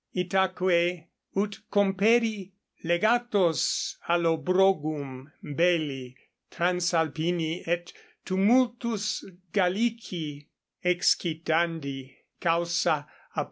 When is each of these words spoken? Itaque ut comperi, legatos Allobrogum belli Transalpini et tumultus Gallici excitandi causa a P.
Itaque 0.15 1.05
ut 1.35 1.59
comperi, 1.71 2.51
legatos 2.83 3.97
Allobrogum 4.09 5.31
belli 5.43 6.17
Transalpini 6.49 7.61
et 7.67 7.93
tumultus 8.25 9.23
Gallici 9.53 10.43
excitandi 10.83 12.15
causa 12.39 13.07
a 13.35 13.35
P. 13.35 13.39